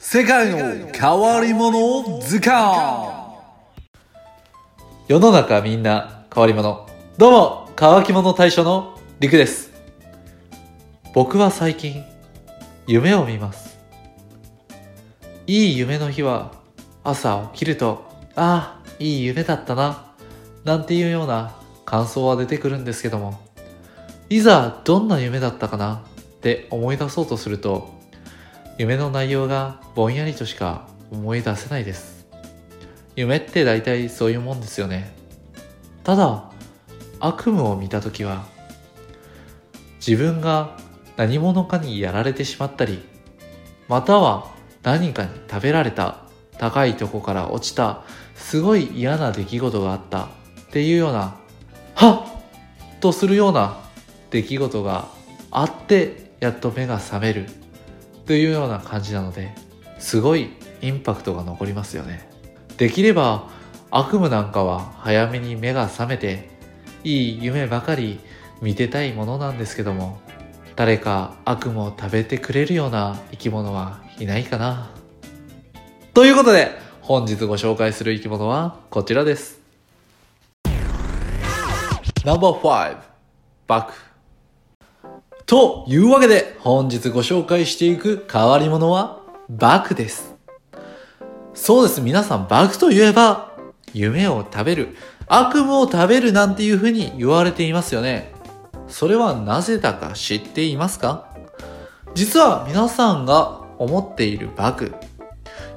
[0.00, 3.12] 世界の変わり者図鑑
[5.08, 6.86] 世の中みんな変わり者。
[7.18, 9.72] どうも乾き物大将のりくです。
[11.12, 12.04] 僕は最近
[12.86, 13.76] 夢を見ます。
[15.48, 16.52] いい夢の日は
[17.02, 20.14] 朝起きるとああいい夢だったな
[20.62, 23.40] なんていうような感想は出てくるんですけども。
[24.30, 26.04] いざどんな夢だったかな
[26.36, 27.97] って思い出そうとすると
[28.78, 32.28] 夢の内容がぼんやりとしか思い出せないです。
[33.16, 35.12] 夢って大体そういうもんですよね。
[36.04, 36.48] ただ
[37.18, 38.46] 悪夢を見た時は
[39.96, 40.76] 自分が
[41.16, 43.02] 何者かにやられてしまったり
[43.88, 44.46] または
[44.84, 46.22] 何かに食べられた
[46.56, 48.04] 高いとこから落ちた
[48.36, 50.28] すごい嫌な出来事があったっ
[50.70, 51.36] ていうような
[51.96, 52.24] は
[52.96, 53.00] っ!
[53.00, 53.80] とするような
[54.30, 55.08] 出来事が
[55.50, 57.46] あってやっと目が覚める。
[58.28, 59.54] というような感じなので
[59.98, 60.50] すごい
[60.82, 62.28] インパクトが残りますよね。
[62.76, 63.48] できれば
[63.90, 66.50] 悪夢なんかは早めに目が覚めて
[67.04, 68.20] いい夢ばかり
[68.60, 70.20] 見てたいものなんですけども
[70.76, 74.90] 誰か悪夢を食べてくれるような生き物はいないかな。
[76.12, 79.58] ということで本日ご紹介する生き物はこちらです。
[82.26, 82.98] No.5
[83.66, 84.07] バク。
[85.48, 90.34] というわけで本日ご紹介していく変わり者はバクです。
[91.54, 92.02] そうです。
[92.02, 93.56] 皆さんバクといえば
[93.94, 94.94] 夢を食べる
[95.26, 98.34] 悪夢を食べるなんていう風に言われていますよね。
[98.88, 101.34] それはなぜだか知っていますか？
[102.14, 104.92] 実は皆さんが思っているバク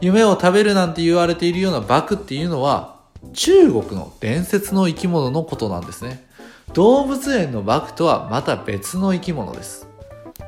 [0.02, 3.00] 夢を食べるなんて言われているようなバクっていうのは
[3.32, 6.30] 中国の伝説の生き物のことなんですね。
[6.74, 9.88] 動物園のバクとはまた別の生き物です。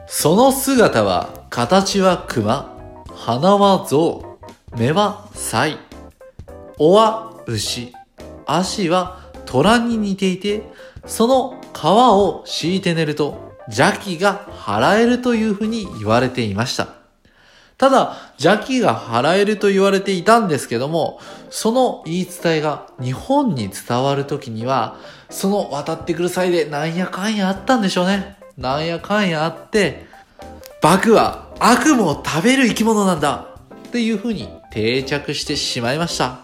[0.08, 2.74] その姿は、形は熊、
[3.14, 4.38] 鼻は象、
[4.78, 5.78] 目はサイ、
[6.78, 7.94] 尾は牛、
[8.46, 10.64] 足は虎に似ていて、
[11.06, 16.88] その皮を敷いて寝ると邪気が払えるというふうに言われていました。
[17.78, 24.98] ただ、邪気が払えると言われていたんですけども、その言い伝えが日本に伝わるときには、
[25.34, 28.38] その渡ってくる際でなんやかんやあったんでしょうね。
[28.58, 30.06] なんやかんやあって、
[30.82, 33.48] バクは悪夢を食べる生き物なんだ
[33.88, 36.40] っていう風に定着してしまいました。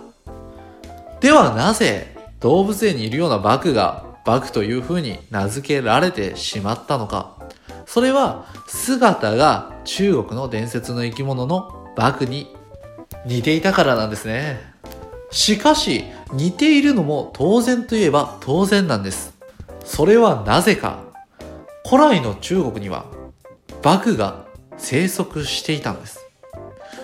[1.21, 7.37] ではなぜ動物園にいるようなバクがバクという風に名付けられてしまったのか。
[7.85, 12.55] それは姿が中国の伝説の生き物のバクに
[13.25, 14.59] 似ていたからなんですね。
[15.31, 16.03] しかし
[16.33, 19.37] 似ているのも当然といえば当然なんです。
[19.85, 20.99] それはなぜか
[21.87, 23.05] 古来の中国には
[23.81, 24.45] バクが
[24.77, 26.19] 生息していたんです。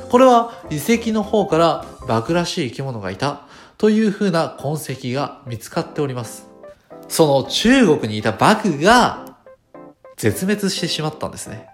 [0.09, 3.41] これは遺跡の方からバクらしい生き物がいた
[3.77, 6.47] という風な痕跡が見つかっております。
[7.07, 9.37] その中国にいたバクが
[10.17, 11.67] 絶滅してしまったんですね。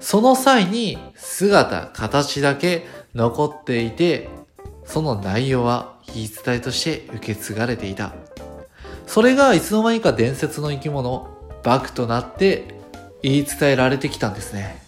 [0.00, 4.28] その際に姿、形だけ残っていて、
[4.86, 8.14] その内容は言い伝えとして受け継がれていた。
[9.06, 11.28] それがいつの間にか伝説の生き物、
[11.62, 12.76] バクとなって
[13.22, 14.82] 言い伝えられてきたんですね。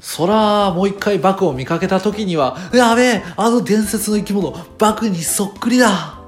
[0.00, 6.20] そら、もう一回バクを見かけた時には、やべえ、あの伝説の生き物、バクにそっくりだ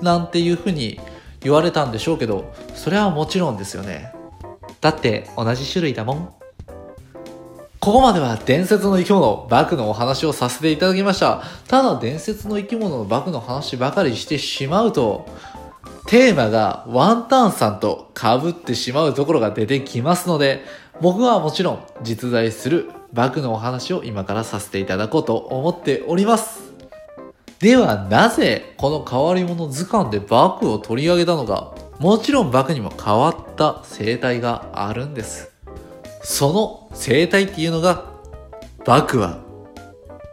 [0.00, 1.00] なんていう風に
[1.40, 4.12] 言われたんでしょうけど、それはもちろんですよね。
[4.80, 6.43] だって同じ種類だもん。
[7.84, 11.42] ここまでは伝説の生き物、バクのお話をさせていただきました。
[11.68, 15.28] ただ伝説の生き物のバクの話ばかりしてしまうと、
[16.06, 20.64] テーマがワンタンさんと被ってしまうところが出てきますので、
[21.02, 26.62] 僕はもちろん実在するバクのお話を今からさせていただこうと思っております。
[27.58, 35.53] ではなぜこの変わり者図鑑でバクを取り上げたのかもちろんバクにも変わった生態があるんです。
[36.24, 38.06] その生態っていうのが、
[38.84, 39.44] バクは、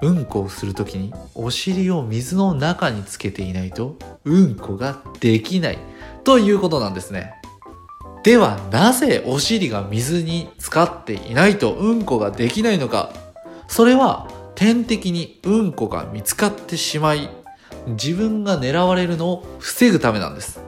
[0.01, 5.77] うんこをするときにお尻を水の中につけていないと、うんこができない
[6.23, 7.33] ということなんですね。
[8.23, 13.11] ではなぜお尻が水に浸かっていないとうんこができないのか
[13.67, 17.29] それは天敵にうんこが見つかってしまい
[17.87, 20.61] 自分が狙われるのを防ぐためなんです。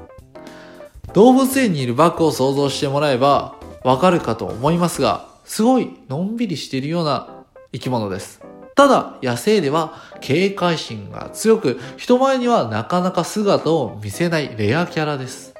[1.14, 8.42] 動物園にいるバクを想像してもらえばわかるかと思いますが、すごいのんびりしているような生き物です。
[8.76, 15.54] ただ、野生では警戒心が強く、人前にはなかなか姿を見せないレアキャラです。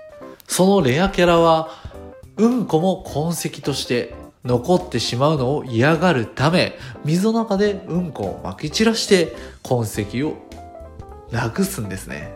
[0.48, 1.70] そのレアキャラは、
[2.38, 6.74] うんこも痕跡として残ってしまうのを嫌がるため、
[7.06, 10.36] 水の中でうんこを撒き散らして痕跡を
[11.32, 12.34] なくすんですね。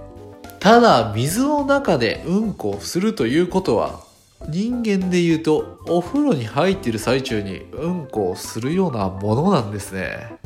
[0.59, 4.06] ただ、水の中でうんこをするということは、
[4.45, 10.37] 人間で言うと、お風呂に入っている最中にうんこをするようなものなんですね。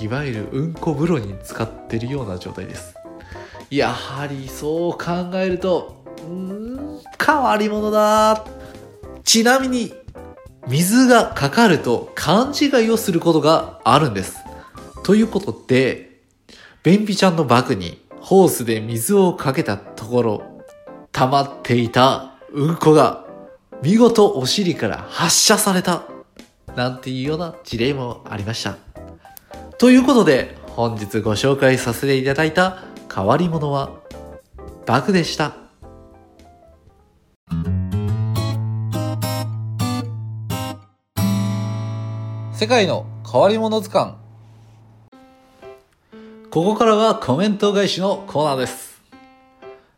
[0.00, 2.94] いわゆるうんこ風呂に使ってるような状態です。
[3.70, 8.44] やはりそう考えると、うん、変わり者だ。
[9.24, 9.92] ちなみに、
[10.68, 14.36] 水がかかると勘違いをすることがあるんです。
[15.04, 16.20] ということで、
[16.82, 20.42] 便秘ちゃんのバッグにホースで水をかけたところ、
[21.12, 23.24] 溜まっていたうんこが
[23.82, 26.04] 見事お尻から発射された。
[26.74, 28.76] なんていうような事例もありました。
[29.78, 32.82] ということで、本日ご紹介させていただいた
[33.14, 33.90] 変わり者は
[34.84, 35.54] バグでした。
[42.52, 44.14] 世界の変わり者図鑑
[46.50, 49.02] ここからはコメント返しのコーナーです。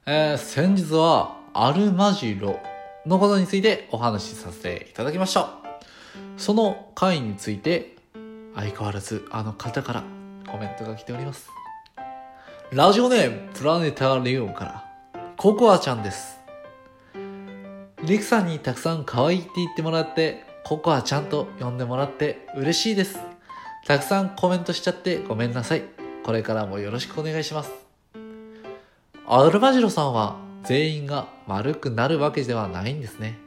[0.06, 2.60] えー、先日はアルマジロ
[3.04, 5.54] のことについてお話しさせていただきました。
[6.36, 7.96] その回について
[8.54, 10.04] 相変わらずあの方から
[10.48, 11.48] コメントが来ております。
[12.70, 14.84] ラジオネームプラネタリウムから
[15.36, 16.38] ココアちゃんです。
[18.04, 23.18] リクさんにたくさん可愛いって言ってもらってココアちゃんと呼んでもらって嬉しいです。
[23.84, 25.82] たくさんコメントしちゃってごめんなさい。
[26.22, 27.72] これからもよろしくお願いします。
[29.26, 33.38] アルバジロさんは全員が丸くなるわけではないんですね。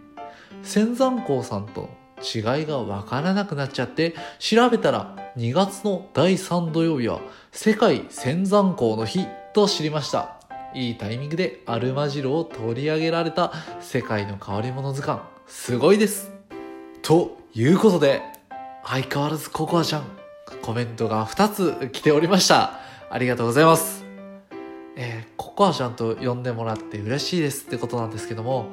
[0.63, 1.89] 仙山校さんと
[2.21, 7.21] 違いがわからなくなっちゃって調べたら2月の第3土曜日は
[7.51, 10.36] 世界仙山校の日と知りました。
[10.74, 13.51] いいタイミングでアルマジロを取り上げられた
[13.81, 15.21] 世界の変わり者図鑑。
[15.48, 16.31] すごいです。
[17.01, 18.21] ということで、
[18.86, 20.03] 相変わらずココアちゃん
[20.62, 22.80] コメントが2つ来ておりました。
[23.09, 24.06] ありがとうございます。
[24.95, 28.68] えー、ココアちゃんと呼んでもらって嬉しいですってことなんですけども、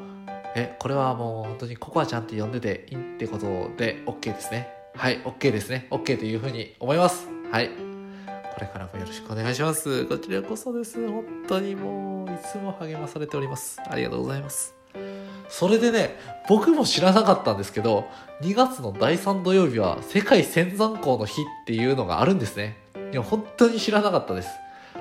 [0.54, 4.68] え、これはもう本当にココアちゃんって呼んでていいってことで OK ですね。
[4.94, 5.88] はい、OK ですね。
[5.90, 7.26] OK というふうに思います。
[7.50, 7.70] はい。
[8.54, 10.04] これからもよろしくお願いします。
[10.04, 11.04] こちらこそです。
[11.08, 13.80] 本当にもう、いつも励まされております。
[13.88, 14.74] ありがとうございます。
[15.48, 16.16] それでね、
[16.48, 18.06] 僕も知らなかったんですけど、
[18.42, 22.76] 2月の第3土曜日は世界仙山港の日っていうのがあるんですね。
[23.12, 24.48] いや、本当に知らなかったです。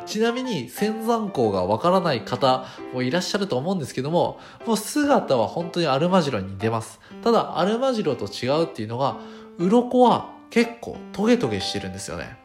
[0.07, 6.99] ちなみに仙山港がわからない方もいらっしゃると思うんですけども、もう姿は本当にアルマジロに出ます。
[7.23, 9.17] ただ、アルマジロと違うっていうのが、
[9.59, 12.37] 鱗は結構トゲトゲしてるんですよね。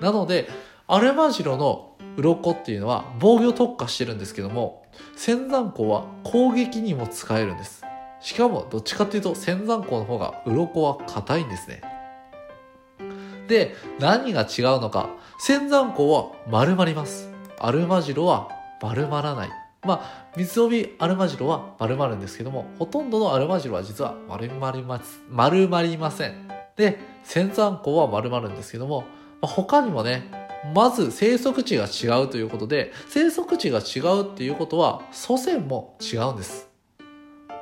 [0.00, 0.48] なので、
[0.88, 7.84] アルマジロの鱗っていうのは防御特化してるんですけども、仙山港は攻撃にも使えるんです。
[8.20, 11.82] しかもどっちかっていうと仙山港の方が鱗は硬いんですね。
[13.48, 15.10] で、何が違うのか。
[15.38, 17.30] 仙山港は丸まります。
[17.58, 18.48] アルマジロは
[18.82, 19.50] 丸まらない。
[19.84, 26.48] まあ、水帯アルマジロは丸まるんですけども、ほとんどのアルマジロは実は丸まります、丸まりません。
[26.76, 29.02] で、仙山港は丸まるんですけども、
[29.40, 30.30] まあ、他にもね、
[30.74, 36.65] まず生息地が違うということで、生息地が違うっていうことは祖先も違うんです。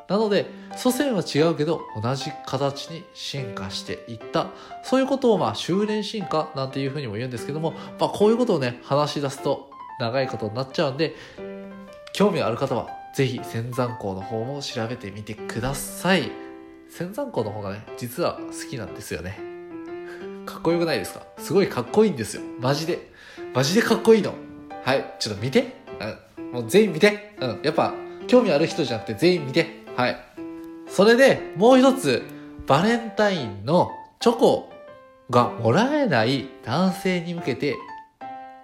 [0.08, 0.46] なので、
[0.76, 4.48] 祖先は違うけど同じ形に進化していった。
[4.82, 11.14] そういうことをまあ修練進化なんていうふうにも言うんですけども、まあこういうことをね、話し出すと長いことになっちゃうんで、
[12.12, 16.30] 興味ある方はぜひ仙山港の方も調べてみてください。
[16.88, 19.38] 仙山港の方がね、実は好きなんですよね。
[20.46, 21.22] かっこよくないですか？
[21.38, 22.42] すごいかっこいいんですよ。
[22.60, 23.10] マジで。
[23.54, 24.34] マジでかっこいいの。
[24.84, 25.14] はい。
[25.18, 25.78] ちょっと見て。
[26.38, 26.52] うん。
[26.52, 27.34] もう全員見て。
[27.40, 27.60] うん。
[27.62, 27.94] やっぱ、
[28.26, 29.73] 興味ある人じゃなくて全員見て。
[29.96, 30.16] はい。
[30.88, 32.22] それで、もう一つ、
[32.66, 34.72] バレンタインのチョコ
[35.30, 37.76] がもらえない男性に向けて、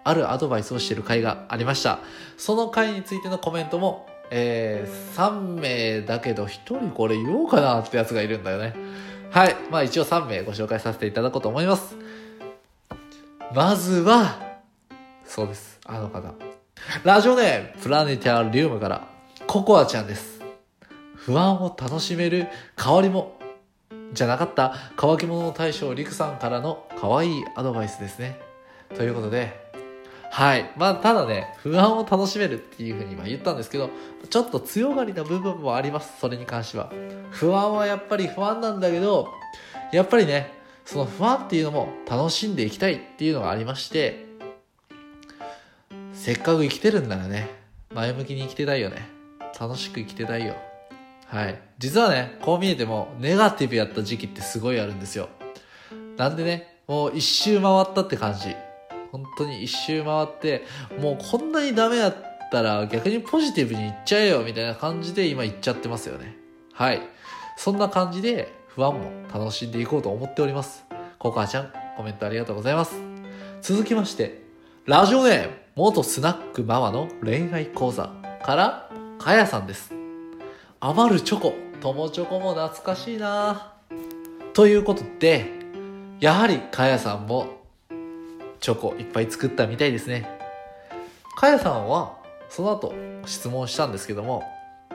[0.05, 2.01] あるアドバイスをしている回がありました。
[2.37, 8.75] その回についてのコメントも、えー、3名だけど1人これ言おうかなってやつがいるんだよね。
[9.31, 9.57] はい。
[9.71, 11.97] まあ一応3名ご紹介させていただこうと思います。
[13.55, 14.41] まずは、
[15.25, 15.79] そうです。
[15.85, 16.35] あの方。
[17.05, 19.07] ラジオネーム、プラネタリウムから、
[19.47, 20.40] ココアちゃんです。
[21.31, 23.39] 不安を楽しめる変わりも、
[24.13, 28.41] じゃなかった乾き物の大将リクさんからの可愛いアドバイスですね。
[28.97, 29.71] ということで、
[30.33, 30.73] はい。
[30.77, 33.91] まあ、ただね、不安を楽しめるっていうふうに今言ったんですけど、
[34.29, 36.19] ちょっと強がりな部分もあります。
[36.19, 36.93] それに関しては。
[37.31, 39.29] 不安はやっぱり不安なんだけど、
[39.93, 40.53] やっぱりね、
[40.85, 44.27] その不安っていうのも楽しんでいきたいっていうのがありまして、
[46.13, 47.49] せっかく生きてるんならね、
[47.95, 49.09] 前向きに生きてたいよね。
[49.61, 50.57] 楽しく生きてたいよ。
[51.31, 51.61] はい。
[51.79, 55.29] 実はね、こう見えても、ネガティブやった時期ってすごいあるんですよ。
[56.17, 58.57] なんでね、もう一周回ったって感じ。
[59.13, 60.65] 本当に一周回って、
[61.01, 62.17] もうこんなにダメやっ
[62.51, 66.37] たら逆にポジティブにいっちゃえよみたいな感じで今言っちゃってますよね。
[66.73, 67.01] はい。
[67.57, 70.85] そんな感じで不安も楽しんでいこうと思っております。
[71.21, 72.97] ココアちゃん、コメントありがとうございます。
[73.63, 74.43] 続きまして、
[74.87, 78.11] ラジオネーム、元スナックママの恋愛講座
[78.43, 80.00] から、かやさんです。
[80.83, 83.75] 余るチョコ、友チョコも懐かしいな
[84.55, 85.45] ということで、
[86.21, 87.49] やはりかやさんも
[88.61, 90.27] チョコいっぱい作ったみたいですね。
[91.37, 92.17] かやさんは
[92.49, 92.95] その後
[93.27, 94.43] 質問したんですけども、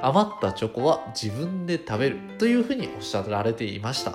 [0.01, 4.11] 余ったチョコは自分で食べるというふうにおっしゃられていました。
[4.11, 4.13] い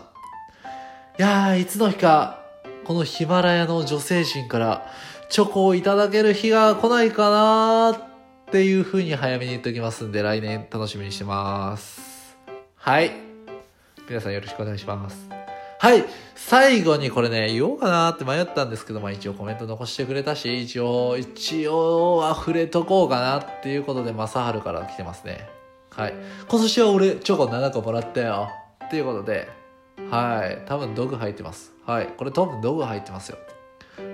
[1.19, 2.41] やー、いつの日か、
[2.85, 4.91] このヒマラヤの女性陣から
[5.29, 8.10] チョコをいただける日が来ないかなー
[8.51, 12.37] っていうふうに早めに言っておきますんで、来年楽しみにしてます。
[12.75, 13.13] はい。
[14.09, 15.29] 皆さんよろしくお願いします。
[15.79, 16.05] はい。
[16.35, 25.49] 最後にこれね、言おうかなって迷ったんですけど、まあ一応コメント残してくれたし、一応、一応は触れとこうかなっていうことで、まさはるから来てますね。
[25.91, 26.15] はい。
[26.49, 28.49] 今年は俺、チョコ7個もらったよ。
[28.85, 29.49] っていうことで、
[30.11, 30.61] はい。
[30.67, 31.73] 多分道具入ってます。
[31.87, 32.09] はい。
[32.09, 33.39] これ多分道具入ってますよ。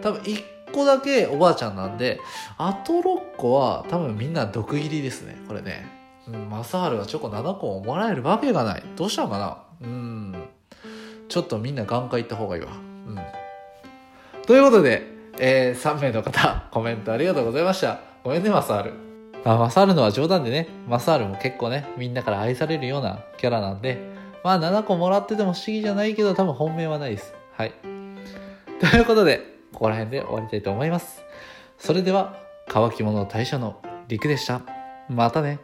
[0.02, 2.20] 多分1個だけおばあちゃんなんで、
[2.58, 5.36] あと6個は多分みんな毒入りですね。
[5.48, 5.86] これね。
[6.28, 8.82] うん、マサハルがチョコ7個ももらえるわけがない。
[8.94, 9.58] どうしたのかな？
[9.80, 10.34] うん。
[11.28, 12.68] ちょっとみんな眼科行った方がいいわ。
[12.72, 13.18] うん。
[14.46, 15.06] ということで、
[15.38, 18.00] えー、3名の方、コメントありがとうございました。
[18.22, 18.92] ごめんね、マサハル。
[19.44, 23.98] まあ、マサハルのは冗談でね、マサハルも結構ね、みんなから愛されるようなキャラなんで、
[24.42, 27.34] まあ7個もらってても不思議じゃないけど、多分本命はないです。
[27.52, 27.72] はい。
[28.80, 31.22] ということで、ここら辺で終わりたいと思います。
[31.76, 32.34] それでは、
[32.66, 34.62] 乾き物大社の陸でした。
[35.10, 35.60] またね。